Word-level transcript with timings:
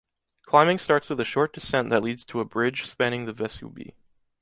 Climbing 0.47 0.79
starts 0.79 1.11
with 1.11 1.19
a 1.19 1.25
short 1.25 1.53
descent 1.53 1.91
that 1.91 2.01
leads 2.01 2.25
to 2.25 2.39
a 2.39 2.43
bridge 2.45 2.87
spanning 2.87 3.25
the 3.25 3.33
Vésubie. 3.35 3.93